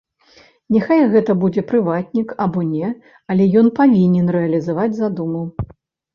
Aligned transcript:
Няхай 0.77 1.01
гэта 1.11 1.35
будзе 1.43 1.63
прыватнік 1.71 2.33
або 2.47 2.65
не, 2.71 2.89
але 3.35 3.43
ён 3.63 3.67
павінен 3.83 4.35
рэалізаваць 4.39 4.89
задуму. 5.03 5.45